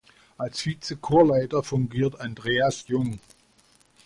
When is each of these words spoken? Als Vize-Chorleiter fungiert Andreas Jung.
Als 0.39 0.61
Vize-Chorleiter 0.61 1.61
fungiert 1.61 2.19
Andreas 2.19 2.87
Jung. 2.87 3.19